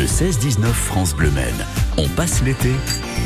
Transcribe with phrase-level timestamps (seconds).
[0.00, 1.66] Le 16-19 France Bleu Maine.
[1.98, 2.70] On passe l'été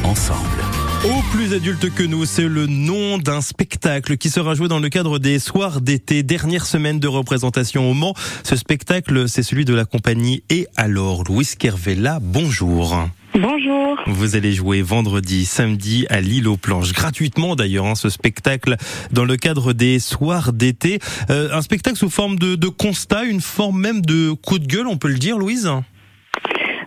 [0.03, 0.61] ensemble.
[1.05, 4.89] Au plus adulte que nous, c'est le nom d'un spectacle qui sera joué dans le
[4.89, 8.15] cadre des soirs d'été, dernière semaine de représentation au Mans.
[8.43, 12.97] Ce spectacle, c'est celui de la compagnie Et alors, Louis Kervella, bonjour.
[13.35, 13.97] Bonjour.
[14.09, 18.75] Vous allez jouer vendredi, samedi à l'île aux planches, gratuitement d'ailleurs, hein, ce spectacle
[19.13, 20.99] dans le cadre des soirs d'été.
[21.31, 24.89] Euh, un spectacle sous forme de, de constat, une forme même de coup de gueule,
[24.89, 25.71] on peut le dire, Louise?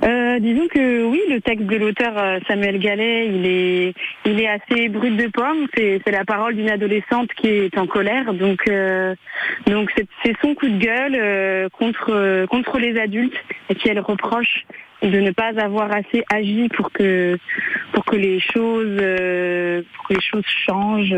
[0.07, 3.93] Euh, disons que oui, le texte de l'auteur euh, Samuel Gallet, il est,
[4.25, 5.67] il est assez brut de pomme.
[5.75, 9.15] C'est, la parole d'une adolescente qui est en colère, donc, euh,
[9.65, 13.35] c'est, son coup de gueule euh, contre, les adultes
[13.70, 14.65] et qui elle reproche
[15.01, 17.37] de ne pas avoir assez agi pour que,
[18.13, 18.99] les choses,
[20.65, 21.15] changent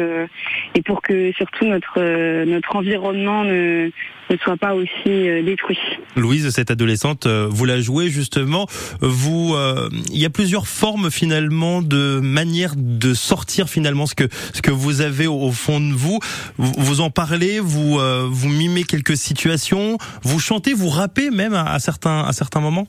[0.76, 3.90] et pour que surtout notre, environnement ne,
[4.30, 5.80] ne soit pas aussi détruit.
[6.18, 8.68] Louise, cette adolescente, vous la jouez justement.
[9.02, 14.28] Vous, euh, il y a plusieurs formes finalement de manière de sortir finalement ce que
[14.54, 16.20] ce que vous avez au, au fond de vous.
[16.58, 21.54] Vous, vous en parlez, vous euh, vous mimez quelques situations, vous chantez, vous rappez même
[21.54, 22.88] à, à certains à certains moments?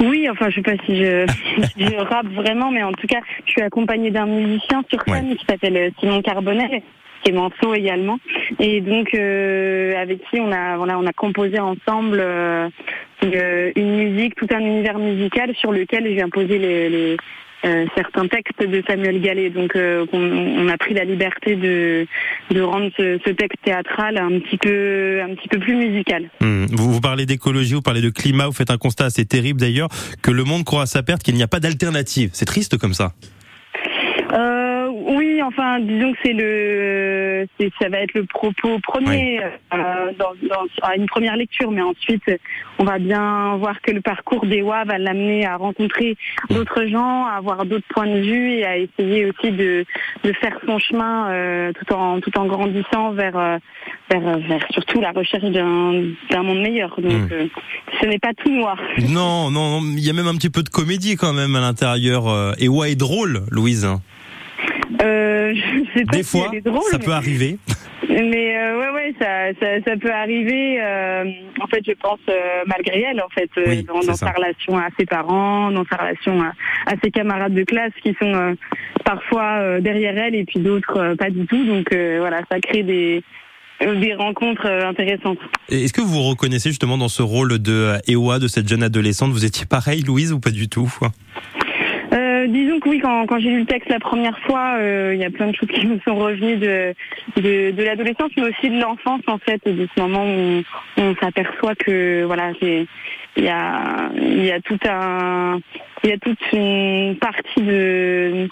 [0.00, 1.26] Oui, enfin, je sais pas si je,
[1.78, 5.44] je rappe vraiment, mais en tout cas, je suis accompagnée d'un musicien sur scène qui
[5.46, 6.82] s'appelle euh, Simon Carbonel,
[7.24, 8.18] qui est manceau également,
[8.60, 12.68] et donc euh, avec qui on a, voilà, on a composé ensemble euh,
[13.22, 17.16] une, une musique, tout un univers musical sur lequel les, les
[17.64, 19.48] euh, certains textes de Samuel Gallet.
[19.48, 22.06] Donc, euh, on, on a pris la liberté de,
[22.50, 26.28] de rendre ce, ce texte théâtral un petit peu, un petit peu plus musical.
[26.42, 26.66] Hmm.
[26.72, 29.88] Vous, vous parlez d'écologie, vous parlez de climat, vous faites un constat assez terrible d'ailleurs
[30.22, 32.28] que le monde croit à sa perte, qu'il n'y a pas d'alternative.
[32.34, 33.12] C'est triste comme ça.
[34.32, 34.63] Euh,
[35.46, 37.46] enfin, disons que c'est le,
[37.80, 42.22] ça va être le propos premier euh, dans, dans, à une première lecture, mais ensuite,
[42.78, 46.16] on va bien voir que le parcours d'Ewa va l'amener à rencontrer
[46.50, 49.84] d'autres gens, à avoir d'autres points de vue et à essayer aussi de,
[50.24, 53.58] de faire son chemin euh, tout en tout en grandissant vers euh,
[54.10, 56.94] vers, vers surtout la recherche d'un d'un monde meilleur.
[57.00, 57.28] Donc, Mm.
[57.32, 57.46] euh,
[58.00, 58.76] ce n'est pas tout noir.
[59.08, 62.24] Non, non, il y a même un petit peu de comédie quand même à l'intérieur.
[62.24, 63.88] ouais, est drôle, Louise.
[65.02, 65.54] Euh,
[65.94, 67.58] je sais pas Des si fois, elle est drôle, ça mais- peut arriver.
[68.08, 70.78] Mais euh, ouais, ouais, ça, ça, ça peut arriver.
[70.80, 71.24] euh,
[71.60, 74.88] en fait, je pense euh, malgré elle, en fait, euh, Oui, dans, sa relation à
[74.98, 76.52] ses parents, dans sa relation à,
[76.86, 78.54] à ses camarades de classe qui sont euh,
[79.04, 81.64] parfois euh, derrière elle et puis d'autres euh, pas du tout.
[81.64, 83.22] Donc euh, voilà, ça crée des
[83.80, 85.38] des rencontres intéressantes.
[85.68, 89.32] Est-ce que vous vous reconnaissez justement dans ce rôle de Ewa, de cette jeune adolescente?
[89.32, 90.88] Vous étiez pareil, Louise, ou pas du tout?
[92.44, 95.20] Euh, disons que oui, quand, quand j'ai lu le texte la première fois, euh, il
[95.20, 96.94] y a plein de choses qui me sont revenues de,
[97.36, 100.62] de, de l'adolescence, mais aussi de l'enfance en fait, de ce moment où
[100.98, 102.86] on, on s'aperçoit que voilà, il
[103.36, 105.58] y a il y a tout un
[106.02, 108.48] il y a toute une partie de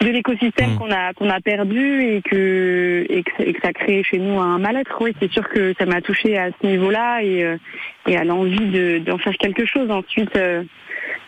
[0.00, 0.78] de l'écosystème Mm.
[0.78, 4.18] qu'on a qu'on a perdu et que et que, ça- et que ça crée chez
[4.18, 4.96] nous un mal-être.
[5.00, 7.56] Oui, c'est sûr que ça m'a touché à ce niveau-là et euh,
[8.08, 9.90] et à l'envie de d'en faire quelque chose.
[9.90, 10.64] Ensuite, euh,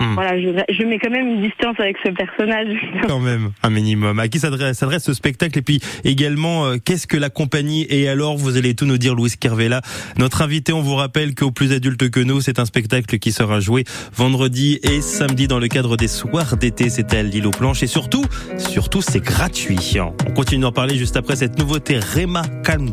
[0.00, 0.14] Mm.
[0.14, 2.68] voilà, je, je mets quand même une distance avec ce personnage.
[3.06, 4.18] Quand même, un minimum.
[4.18, 5.58] À qui s'adresse ce spectacle?
[5.58, 9.14] Et puis également, euh, qu'est-ce que la compagnie Et alors, vous allez tout nous dire,
[9.14, 9.82] Louise Kervella.
[10.18, 13.60] Notre invité, on vous rappelle qu'au plus adulte que nous, c'est un spectacle qui sera
[13.60, 13.84] joué
[14.14, 16.90] vendredi et samedi dans le cadre des soirs d'été.
[16.90, 17.82] C'était à l'île aux planches.
[17.82, 18.24] Et surtout,
[18.58, 19.98] surtout, c'est gratuit.
[20.26, 22.90] On continue d'en parler juste après cette nouveauté Rema Calm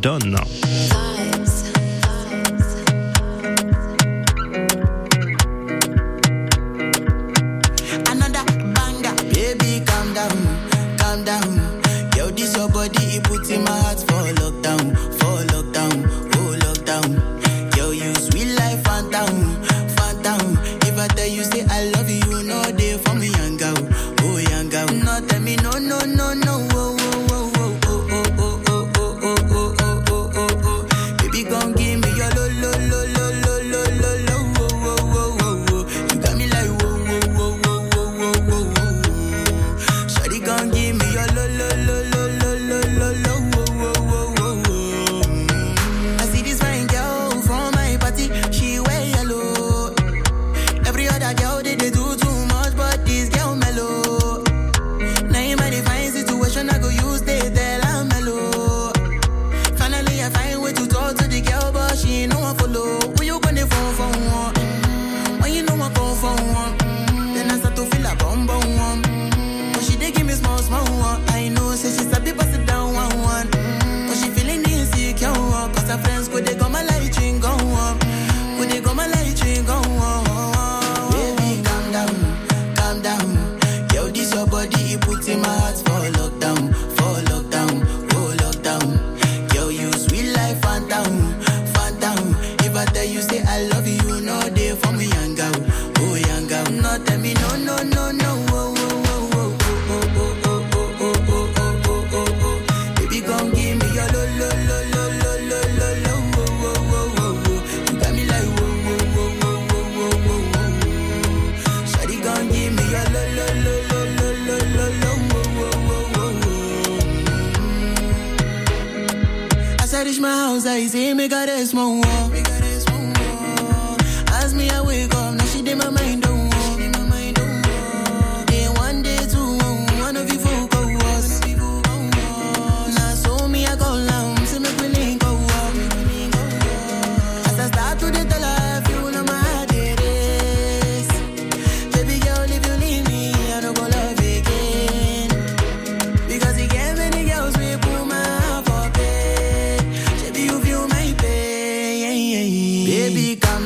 [120.11, 122.01] mis mains à me mes gars, laisse-moi.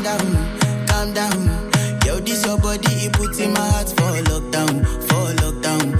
[0.06, 1.72] Down, calm down.
[2.06, 5.95] Yo, this your body, it puts in my heart for lockdown, for lockdown,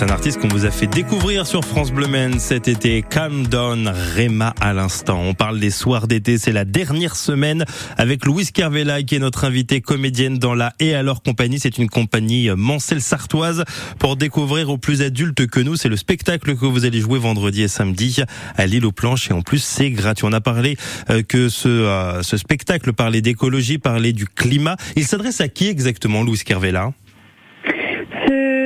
[0.00, 3.02] C'est un artiste qu'on vous a fait découvrir sur France Bleu Maine cet été.
[3.02, 5.20] Calm Down, Rema à l'instant.
[5.20, 6.38] On parle des soirs d'été.
[6.38, 7.66] C'est la dernière semaine
[7.98, 11.60] avec Louise Carvela qui est notre invitée comédienne dans la Et alors compagnie.
[11.60, 13.64] C'est une compagnie mancelle sartoise
[13.98, 15.76] pour découvrir aux plus adultes que nous.
[15.76, 18.22] C'est le spectacle que vous allez jouer vendredi et samedi
[18.56, 20.24] à l'île aux planches et en plus c'est gratuit.
[20.24, 20.78] On a parlé
[21.10, 24.76] euh, que ce, euh, ce spectacle parlait d'écologie, parlait du climat.
[24.96, 26.94] Il s'adresse à qui exactement Louise Carvela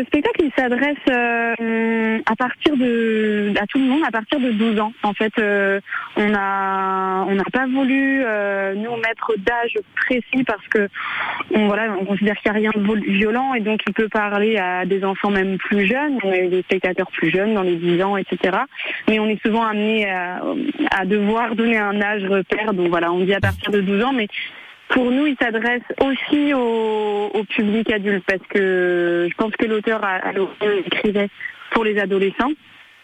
[0.04, 4.50] Ce spectacle, il s'adresse euh, à partir de à tout le monde à partir de
[4.50, 4.92] 12 ans.
[5.02, 5.80] En fait, euh,
[6.16, 10.88] on a on n'a pas voulu euh, nous mettre d'âge précis parce que
[11.54, 14.58] on, voilà, on considère qu'il n'y a rien de violent et donc il peut parler
[14.58, 16.18] à des enfants même plus jeunes.
[16.22, 18.58] On a eu des spectateurs plus jeunes dans les 10 ans, etc.
[19.08, 20.42] Mais on est souvent amené à,
[20.90, 22.74] à devoir donner un âge repère.
[22.74, 24.28] Donc voilà, on dit à partir de 12 ans, mais
[24.88, 30.32] pour nous, il s'adresse aussi au, public adulte parce que je pense que l'auteur à
[30.32, 31.28] l'origine écrivait
[31.72, 32.52] pour les adolescents.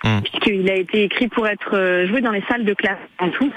[0.04, 0.20] Mm.
[0.22, 3.52] puisqu'il a été écrit pour être euh, joué dans les salles de classe en tout,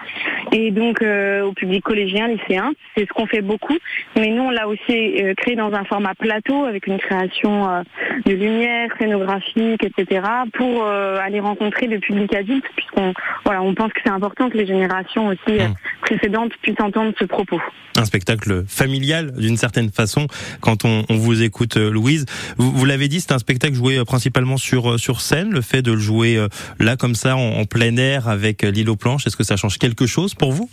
[0.51, 3.77] et donc euh, au public collégien, lycéen, c'est ce qu'on fait beaucoup.
[4.17, 7.81] Mais nous, on l'a aussi euh, créé dans un format plateau avec une création euh,
[8.25, 10.21] de lumière, scénographique, etc.,
[10.53, 13.13] pour aller rencontrer le public adulte, puisqu'on
[13.45, 15.73] voilà, on pense que c'est important que les générations aussi Mm.
[16.01, 17.59] précédentes puissent entendre ce propos.
[17.97, 20.27] un spectacle familial d'une certaine façon
[20.61, 22.25] quand on, on vous écoute Louise
[22.57, 25.91] vous, vous l'avez dit c'est un spectacle joué principalement sur sur scène le fait de
[25.91, 26.32] le jouer
[26.79, 29.27] là comme ça en, en plein air avec euh, l'île aux planches.
[29.27, 30.69] Est-ce que ça change quelque chose pour vous?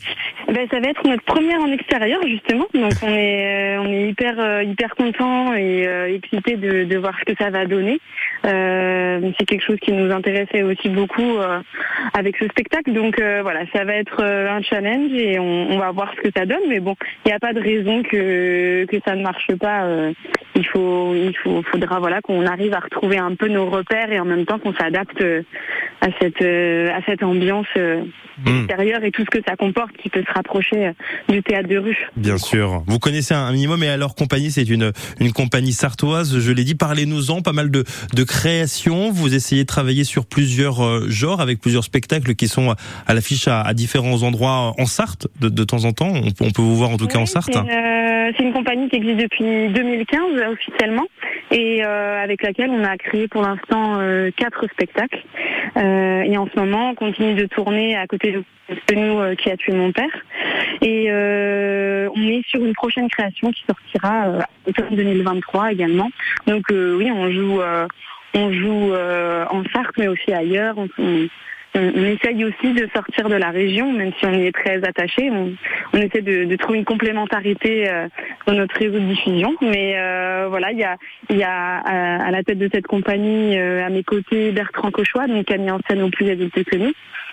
[0.50, 4.08] Ben, ça va être notre première en extérieur justement, donc on est euh, on est
[4.08, 8.00] hyper euh, hyper content et euh, excité de, de voir ce que ça va donner.
[8.44, 11.60] Euh, c'est quelque chose qui nous intéressait aussi beaucoup euh,
[12.14, 16.12] avec ce spectacle, donc voilà, ça va être un challenge et on, on va voir
[16.16, 16.66] ce que ça donne.
[16.68, 19.86] Mais bon, il n'y a pas de raison que que ça ne marche pas.
[20.56, 24.18] il faut il faut faudra voilà qu'on arrive à retrouver un peu nos repères et
[24.18, 25.22] en même temps qu'on s'adapte
[26.00, 27.68] à cette à cette ambiance.
[28.46, 30.92] Hmm, extérieur et tout ce que ça comporte qui peut se rapprocher euh,
[31.28, 31.96] du théâtre de rue.
[32.16, 32.82] Bien sûr.
[32.86, 36.38] Vous connaissez un minimum et alors compagnie, c'est une une compagnie sartoise.
[36.38, 37.42] Je l'ai dit, parlez-nous-en.
[37.42, 39.10] Pas mal de de créations.
[39.12, 42.74] Vous essayez de travailler sur plusieurs euh, genres avec plusieurs spectacles qui sont
[43.06, 46.12] à l'affiche à, à différents endroits en Sarthe de, de temps en temps.
[46.14, 47.50] On, peut- on peut vous voir en tout cas en Sarthe.
[47.52, 51.06] C'est euh, c'est une compagnie qui existe depuis 2015 euh, officiellement
[51.50, 55.22] et euh, avec laquelle on a créé pour l'instant euh, quatre spectacles.
[55.76, 58.42] Euh, et en ce moment, on continue de tourner à côté de
[58.88, 60.06] de nous euh, qui a tué mon père.
[60.82, 64.40] Et euh, on est sur une prochaine création qui sortira euh,
[64.90, 66.08] en 2023 également.
[66.46, 67.86] Donc euh, oui, on joue, euh,
[68.34, 70.74] on joue euh, en Sarthe, mais aussi ailleurs.
[70.78, 71.28] On, on-
[71.76, 75.30] on, essaye aussi de sortir de la région, même si on y est très attaché.
[75.30, 75.52] On,
[75.92, 78.08] on essaie de, de trouver une complémentarité euh,
[78.46, 79.54] dans notre réseau de diffusion.
[79.60, 80.96] Mais euh, voilà, il y a,
[81.30, 85.28] y a à, à la tête de cette compagnie, euh, à mes côtés, Bertrand Cauchois,
[85.28, 86.92] donc qui a mis en scène au plus adultes que nous.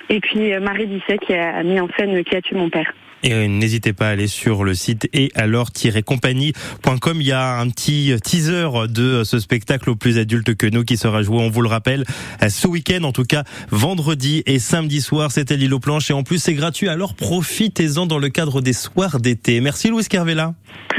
[0.10, 2.94] Et puis euh, Marie Disset qui a mis en scène Qui a tué mon père?
[3.24, 7.18] Et euh, n'hésitez pas à aller sur le site et alors-compagnie.com.
[7.20, 10.98] Il y a un petit teaser de ce spectacle au plus adulte que nous qui
[10.98, 12.04] sera joué, on vous le rappelle,
[12.48, 15.32] ce week-end, en tout cas vendredi et samedi soir.
[15.32, 16.90] C'était l'île aux planches et en plus c'est gratuit.
[16.90, 19.62] Alors profitez-en dans le cadre des soirs d'été.
[19.62, 20.54] Merci Louis Carvela.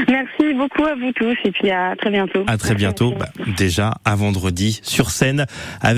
[0.09, 2.43] Merci beaucoup à vous tous et puis à très bientôt.
[2.47, 3.13] À très bientôt.
[3.17, 5.45] Bah, déjà à vendredi sur scène
[5.81, 5.97] avec